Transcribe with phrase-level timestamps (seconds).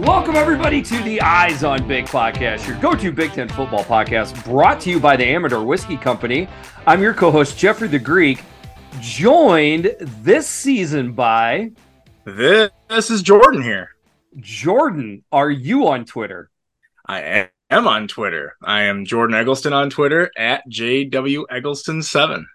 [0.00, 4.42] Welcome, everybody, to the Eyes on Big podcast, your go to Big Ten football podcast,
[4.46, 6.48] brought to you by the Amador Whiskey Company.
[6.86, 8.42] I'm your co host, Jeffrey the Greek,
[9.02, 11.72] joined this season by.
[12.24, 13.90] This, this is Jordan here.
[14.38, 16.50] Jordan, are you on Twitter?
[17.06, 18.56] I am on Twitter.
[18.64, 22.46] I am Jordan Eggleston on Twitter at JW Eggleston7.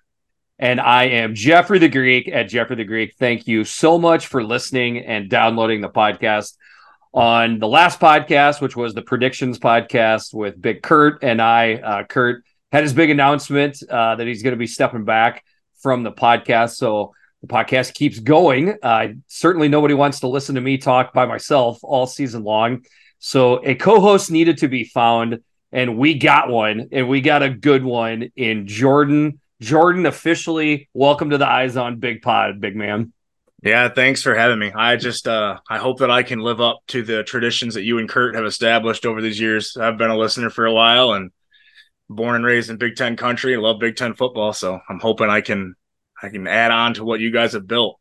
[0.57, 3.13] And I am Jeffrey the Greek at Jeffrey the Greek.
[3.19, 6.55] Thank you so much for listening and downloading the podcast.
[7.15, 12.03] On the last podcast, which was the predictions podcast with Big Kurt and I, uh,
[12.03, 12.43] Kurt
[12.73, 15.45] had his big announcement uh, that he's going to be stepping back
[15.77, 16.71] from the podcast.
[16.71, 18.75] So the podcast keeps going.
[18.83, 22.83] Uh, certainly, nobody wants to listen to me talk by myself all season long.
[23.19, 25.39] So a co-host needed to be found,
[25.71, 29.39] and we got one, and we got a good one in Jordan.
[29.61, 33.13] Jordan, officially welcome to the Eyes on Big Pod, big man.
[33.63, 34.71] Yeah, thanks for having me.
[34.73, 37.97] I just uh I hope that I can live up to the traditions that you
[37.97, 39.75] and Kurt have established over these years.
[39.77, 41.31] I've been a listener for a while and
[42.09, 43.55] born and raised in Big Ten country.
[43.55, 45.75] I love Big Ten football, so I'm hoping I can
[46.21, 47.99] I can add on to what you guys have built.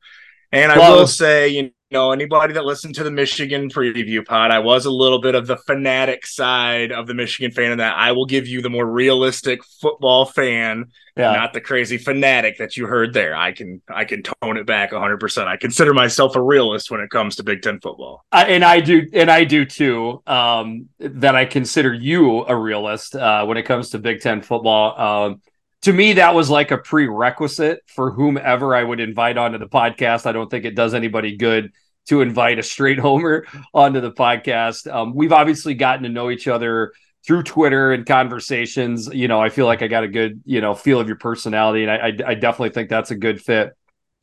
[0.52, 4.50] And I well, will say, you know, anybody that listened to the Michigan preview pod,
[4.50, 7.96] I was a little bit of the fanatic side of the Michigan fan in that
[7.96, 11.32] I will give you the more realistic football fan, yeah.
[11.32, 13.34] not the crazy fanatic that you heard there.
[13.34, 15.46] I can I can tone it back 100%.
[15.46, 18.26] I consider myself a realist when it comes to Big 10 football.
[18.30, 20.22] I, and I do and I do too.
[20.26, 25.00] Um, that I consider you a realist uh, when it comes to Big 10 football.
[25.00, 25.42] Um,
[25.82, 30.24] to me, that was like a prerequisite for whomever I would invite onto the podcast.
[30.24, 31.72] I don't think it does anybody good
[32.06, 34.92] to invite a straight homer onto the podcast.
[34.92, 36.92] Um, we've obviously gotten to know each other
[37.26, 39.08] through Twitter and conversations.
[39.12, 41.84] You know, I feel like I got a good, you know, feel of your personality,
[41.84, 43.72] and I, I, I definitely think that's a good fit.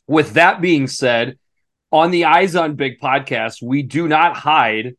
[0.07, 1.37] With that being said,
[1.91, 4.95] on the Eyes on Big podcast, we do not hide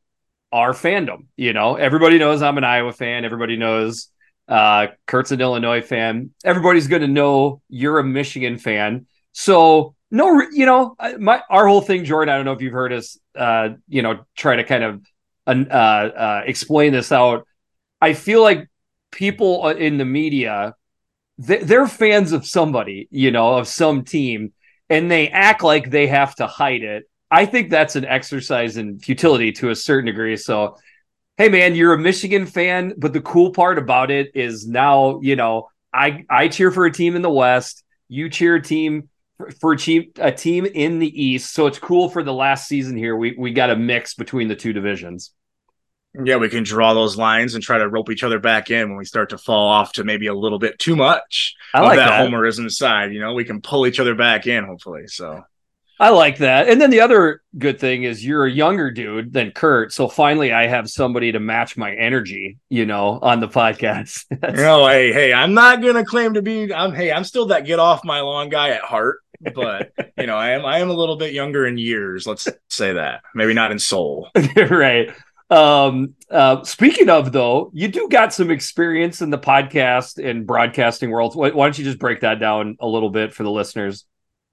[0.53, 1.27] our fandom.
[1.37, 3.25] You know, everybody knows I'm an Iowa fan.
[3.25, 4.09] Everybody knows
[4.49, 6.31] uh, Kurt's an Illinois fan.
[6.45, 9.07] Everybody's going to know you're a Michigan fan.
[9.33, 12.33] So no, you know, my our whole thing, Jordan.
[12.33, 15.03] I don't know if you've heard us, uh, you know, try to kind of
[15.47, 17.49] uh, uh, explain this out.
[17.99, 18.69] I feel like
[19.11, 20.75] people in the media,
[21.39, 24.53] they're fans of somebody, you know, of some team,
[24.91, 27.05] and they act like they have to hide it.
[27.31, 30.37] I think that's an exercise in futility to a certain degree.
[30.37, 30.77] So,
[31.39, 35.37] hey, man, you're a Michigan fan, but the cool part about it is now, you
[35.37, 37.83] know, I I cheer for a team in the West.
[38.09, 39.09] You cheer a team
[39.51, 41.53] for a team, a team in the East.
[41.53, 43.17] So it's cool for the last season here.
[43.17, 45.33] We we got a mix between the two divisions.
[46.25, 48.99] Yeah, we can draw those lines and try to rope each other back in when
[48.99, 52.11] we start to fall off to maybe a little bit too much I like that,
[52.11, 53.15] that homerism side.
[53.15, 55.07] You know, we can pull each other back in, hopefully.
[55.07, 55.43] So
[56.03, 56.69] I like that.
[56.69, 59.93] And then the other good thing is you're a younger dude than Kurt.
[59.93, 64.25] So finally I have somebody to match my energy, you know, on the podcast.
[64.57, 67.79] no, hey, hey, I'm not gonna claim to be I'm hey, I'm still that get
[67.79, 69.21] off my lawn guy at heart,
[69.55, 72.95] but you know, I am I am a little bit younger in years, let's say
[72.95, 73.21] that.
[73.37, 74.29] Maybe not in soul.
[74.57, 75.15] right.
[75.51, 81.13] Um uh speaking of though, you do got some experience in the podcast and broadcasting
[81.13, 81.37] world.
[81.37, 84.05] Why, why don't you just break that down a little bit for the listeners?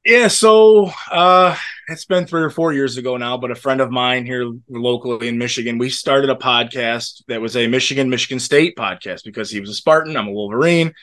[0.06, 1.56] Yeah, so uh,
[1.90, 5.28] it's been three or four years ago now, but a friend of mine here locally
[5.28, 9.60] in Michigan, we started a podcast that was a Michigan Michigan State podcast because he
[9.60, 10.94] was a Spartan, I'm a Wolverine,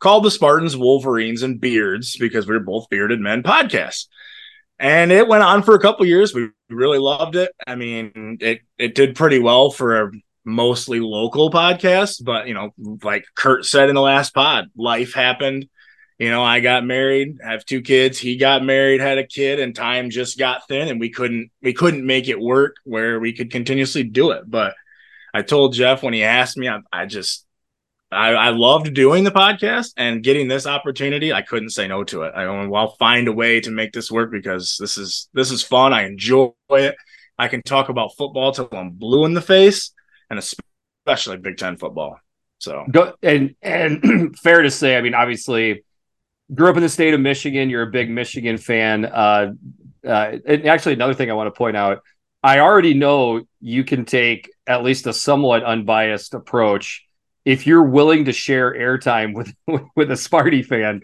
[0.00, 4.06] called the Spartans Wolverines and Beards because we are both bearded men podcasts.
[4.78, 6.34] And it went on for a couple years.
[6.34, 7.52] We really loved it.
[7.66, 10.10] I mean, it it did pretty well for a
[10.44, 12.70] mostly local podcast, but you know,
[13.02, 15.68] like Kurt said in the last pod, life happened
[16.22, 18.16] you know, I got married, have two kids.
[18.16, 21.72] He got married, had a kid, and time just got thin, and we couldn't we
[21.72, 24.48] couldn't make it work where we could continuously do it.
[24.48, 24.74] But
[25.34, 27.44] I told Jeff when he asked me, I, I just
[28.12, 31.32] I, I, loved doing the podcast and getting this opportunity.
[31.32, 32.34] I couldn't say no to it.
[32.36, 35.92] I I'll find a way to make this work because this is this is fun.
[35.92, 36.94] I enjoy it.
[37.36, 39.90] I can talk about football till I'm blue in the face,
[40.30, 42.20] and especially Big Ten football.
[42.58, 45.82] So go and and fair to say, I mean, obviously
[46.54, 47.70] grew up in the state of Michigan.
[47.70, 49.04] You're a big Michigan fan.
[49.04, 49.52] Uh,
[50.06, 52.02] uh, and actually, another thing I want to point out
[52.42, 57.06] I already know you can take at least a somewhat unbiased approach
[57.44, 59.54] if you're willing to share airtime with
[59.96, 61.00] with a Sparty fan.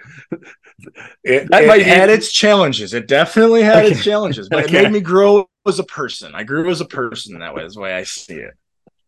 [1.24, 2.94] It, that it might had its challenges.
[2.94, 3.94] It definitely had okay.
[3.94, 4.78] its challenges, but okay.
[4.78, 6.34] it made me grow as a person.
[6.34, 7.64] I grew as a person that way.
[7.64, 8.54] Is the way I see it.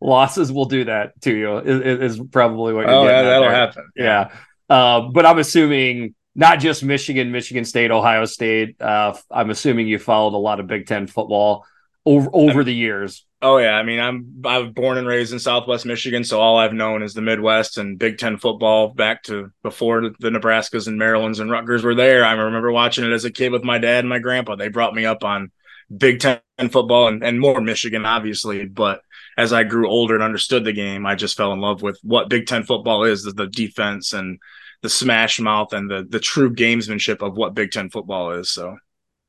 [0.01, 1.59] Losses will do that to you.
[1.59, 2.87] Is, is probably what.
[2.87, 3.53] You're oh, yeah, that'll there.
[3.53, 3.91] happen.
[3.95, 4.31] Yeah,
[4.69, 4.75] yeah.
[4.75, 8.81] Uh, but I'm assuming not just Michigan, Michigan State, Ohio State.
[8.81, 11.67] Uh, I'm assuming you followed a lot of Big Ten football
[12.07, 13.27] over over the years.
[13.43, 16.59] Oh yeah, I mean I'm I was born and raised in Southwest Michigan, so all
[16.59, 20.99] I've known is the Midwest and Big Ten football back to before the Nebraskas and
[20.99, 22.25] Marylands and Rutgers were there.
[22.25, 24.57] I remember watching it as a kid with my dad and my grandpa.
[24.57, 25.51] They brought me up on
[25.95, 26.41] Big Ten
[26.71, 28.67] football and, and more Michigan, obviously.
[28.67, 29.01] But
[29.37, 32.29] as I grew older and understood the game, I just fell in love with what
[32.31, 34.39] Big Ten football is, the, the defense and
[34.83, 38.51] the smash mouth and the the true gamesmanship of what Big Ten football is.
[38.51, 38.77] So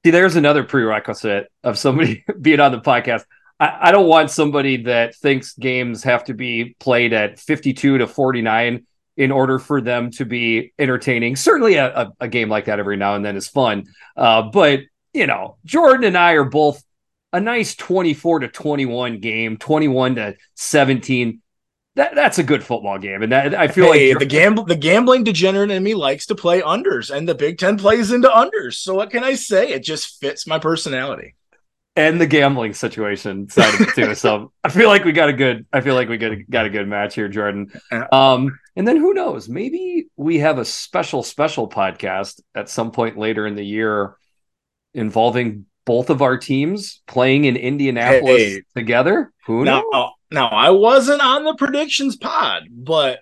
[0.04, 3.24] See, there's another prerequisite of somebody being on the podcast.
[3.60, 8.08] I, I, don't want somebody that thinks games have to be played at 52 to
[8.08, 8.88] 49
[9.18, 11.36] in order for them to be entertaining.
[11.36, 13.86] Certainly, a, a, a game like that every now and then is fun.
[14.18, 14.80] Uh, but,
[15.14, 16.84] you know, Jordan and I are both
[17.32, 21.41] a nice 24 to 21 game, 21 to 17
[21.96, 24.76] that that's a good football game, and that I feel hey, like the gamble the
[24.76, 28.76] gambling degenerate in me likes to play unders, and the Big Ten plays into unders.
[28.76, 29.70] So what can I say?
[29.70, 31.36] It just fits my personality
[31.96, 34.16] and the gambling situation side of it too.
[34.16, 35.66] so I feel like we got a good.
[35.74, 37.72] I feel like we got a, got a good match here, Jordan.
[38.12, 39.50] Um, and then who knows?
[39.50, 44.16] Maybe we have a special special podcast at some point later in the year
[44.94, 49.34] involving both of our teams playing in Indianapolis hey, together.
[49.46, 50.12] Who now, knows?
[50.32, 53.20] Now, I wasn't on the predictions pod, but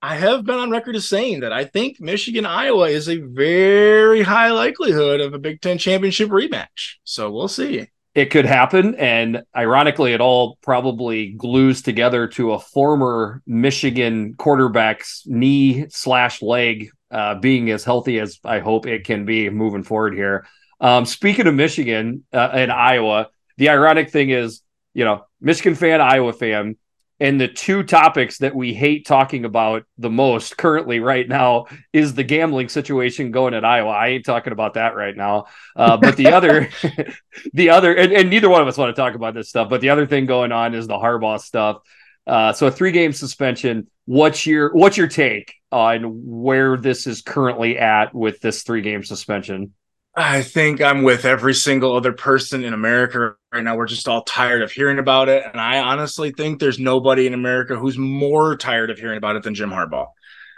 [0.00, 4.22] I have been on record as saying that I think Michigan Iowa is a very
[4.22, 6.98] high likelihood of a Big Ten championship rematch.
[7.02, 7.88] So we'll see.
[8.14, 8.94] It could happen.
[8.94, 16.90] And ironically, it all probably glues together to a former Michigan quarterback's knee slash leg
[17.10, 20.46] uh, being as healthy as I hope it can be moving forward here.
[20.84, 24.60] Um, speaking of Michigan uh, and Iowa, the ironic thing is
[24.94, 26.76] you know, Michigan fan, Iowa fan,
[27.20, 32.14] and the two topics that we hate talking about the most currently right now is
[32.14, 33.90] the gambling situation going at Iowa.
[33.90, 35.46] I ain't talking about that right now.
[35.76, 36.70] Uh, but the other,
[37.52, 39.68] the other, and, and, neither one of us want to talk about this stuff.
[39.68, 41.78] But the other thing going on is the Harbaugh stuff.
[42.26, 43.88] Uh, so a three game suspension.
[44.06, 49.04] What's your what's your take on where this is currently at with this three game
[49.04, 49.72] suspension?
[50.16, 53.76] I think I'm with every single other person in America right now.
[53.76, 55.42] We're just all tired of hearing about it.
[55.44, 59.42] And I honestly think there's nobody in America who's more tired of hearing about it
[59.42, 60.06] than Jim Harbaugh.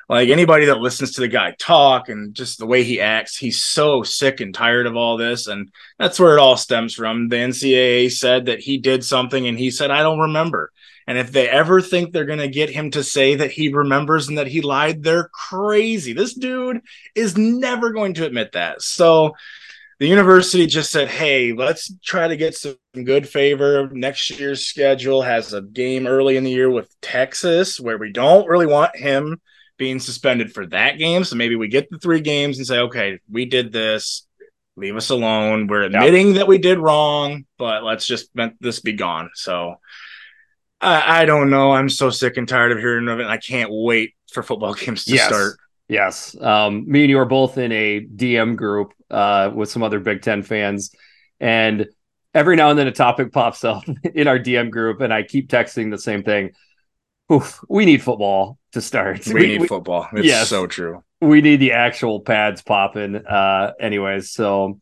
[0.09, 3.65] Like anybody that listens to the guy talk and just the way he acts, he's
[3.65, 5.49] so sick and tired of all this.
[5.49, 7.29] And that's where it all stems from.
[7.29, 10.71] The NCAA said that he did something and he said, I don't remember.
[11.09, 14.29] And if they ever think they're going to get him to say that he remembers
[14.29, 16.13] and that he lied, they're crazy.
[16.13, 16.81] This dude
[17.15, 18.83] is never going to admit that.
[18.83, 19.35] So
[19.99, 23.89] the university just said, hey, let's try to get some good favor.
[23.93, 28.49] Next year's schedule has a game early in the year with Texas where we don't
[28.49, 29.41] really want him
[29.79, 31.25] being suspended for that game.
[31.25, 34.27] So maybe we get the three games and say, okay, we did this.
[34.77, 35.67] Leave us alone.
[35.69, 39.31] We're admitting that we did wrong, but let's just let this be gone.
[39.35, 39.77] So
[40.81, 41.73] I, I, don't know.
[41.73, 43.27] I'm so sick and tired of hearing of it.
[43.27, 45.29] I can't wait for football games to yes.
[45.29, 45.57] start.
[45.89, 46.37] Yes.
[46.39, 50.21] Um, me and you are both in a DM group uh, with some other Big
[50.21, 50.91] Ten fans.
[51.41, 51.87] And
[52.35, 53.85] every now and then a topic pops up
[54.15, 56.53] in our DM group, and I keep texting the same thing.
[57.33, 59.27] Oof, we need football to start.
[59.27, 60.07] We, we need we, football.
[60.13, 61.03] It's yes, so true.
[61.21, 63.17] We need the actual pads popping.
[63.17, 64.79] Uh, anyways, so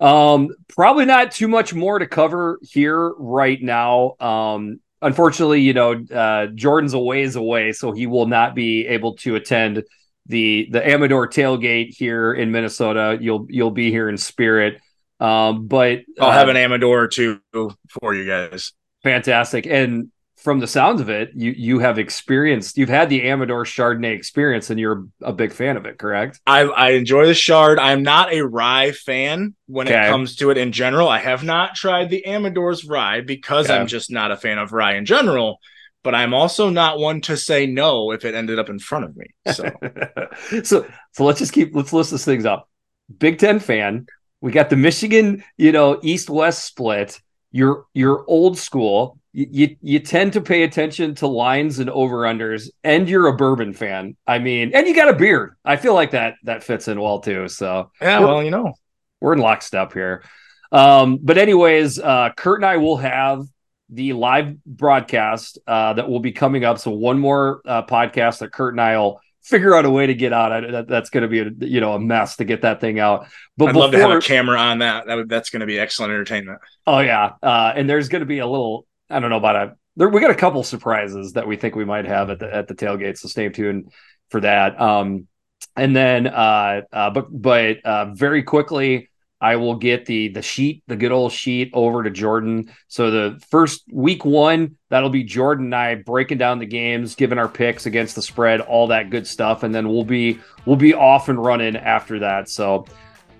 [0.00, 4.16] um, probably not too much more to cover here right now.
[4.18, 9.16] Um, unfortunately, you know, uh, Jordan's a ways away, so he will not be able
[9.18, 9.84] to attend
[10.26, 13.18] the the Amador tailgate here in Minnesota.
[13.20, 14.80] You'll you'll be here in spirit.
[15.20, 18.72] Um, but I'll uh, have an Amador or two for you guys.
[19.02, 19.66] Fantastic.
[19.66, 20.10] And
[20.46, 24.70] from the sounds of it, you you have experienced, you've had the Amador Chardonnay experience,
[24.70, 26.40] and you're a big fan of it, correct?
[26.46, 27.80] I, I enjoy the Chard.
[27.80, 30.06] I'm not a rye fan when okay.
[30.06, 31.08] it comes to it in general.
[31.08, 33.76] I have not tried the Amador's rye because okay.
[33.76, 35.58] I'm just not a fan of rye in general.
[36.04, 39.16] But I'm also not one to say no if it ended up in front of
[39.16, 39.26] me.
[39.52, 39.68] So,
[40.62, 42.70] so, so let's just keep let's list these things up.
[43.18, 44.06] Big Ten fan.
[44.40, 47.20] We got the Michigan, you know, East West split.
[47.50, 52.70] You're you're old school you you tend to pay attention to lines and over unders,
[52.82, 54.16] and you're a bourbon fan.
[54.26, 55.56] I mean, and you got a beard.
[55.62, 57.46] I feel like that that fits in well too.
[57.48, 58.72] So yeah, well, you know,
[59.20, 60.24] we're in lockstep here.
[60.72, 63.44] Um, but anyways, uh, Kurt and I will have
[63.90, 66.78] the live broadcast uh, that will be coming up.
[66.78, 70.14] So one more uh, podcast that Kurt and I will figure out a way to
[70.14, 70.50] get out.
[70.50, 72.98] I, that, that's going to be a you know a mess to get that thing
[73.00, 73.26] out.
[73.58, 75.06] But I'd before, love to have a camera on that.
[75.06, 76.58] that would, that's going to be excellent entertainment.
[76.86, 79.76] Oh yeah, uh, and there's going to be a little I don't know about a
[79.96, 82.68] there, we got a couple surprises that we think we might have at the at
[82.68, 83.18] the tailgate.
[83.18, 83.92] So stay tuned
[84.30, 84.80] for that.
[84.80, 85.26] Um,
[85.74, 89.08] and then uh, uh but but uh, very quickly,
[89.40, 92.70] I will get the the sheet, the good old sheet, over to Jordan.
[92.88, 97.38] So the first week one, that'll be Jordan and I breaking down the games, giving
[97.38, 100.94] our picks against the spread, all that good stuff, and then we'll be we'll be
[100.94, 102.50] off and running after that.
[102.50, 102.86] So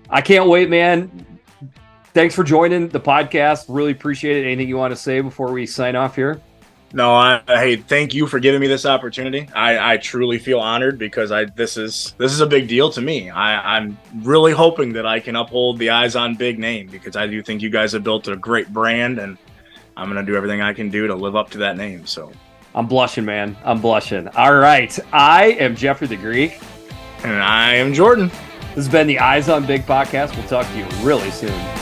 [0.09, 1.36] I can't wait, man.
[2.13, 3.65] Thanks for joining the podcast.
[3.67, 4.45] Really appreciate it.
[4.45, 6.41] Anything you want to say before we sign off here?
[6.93, 9.49] No, I, hey, thank you for giving me this opportunity.
[9.53, 13.01] I, I truly feel honored because I this is this is a big deal to
[13.01, 13.29] me.
[13.29, 17.27] I, I'm really hoping that I can uphold the eyes on big name because I
[17.27, 19.37] do think you guys have built a great brand and
[19.97, 22.05] I'm gonna do everything I can do to live up to that name.
[22.05, 22.31] So
[22.73, 23.57] I'm blushing, man.
[23.65, 24.29] I'm blushing.
[24.29, 24.97] All right.
[25.11, 26.61] I am Jeffrey the Greek.
[27.23, 28.29] And I am Jordan.
[28.29, 30.35] This has been the Eyes on Big podcast.
[30.37, 31.76] We'll talk to you really soon.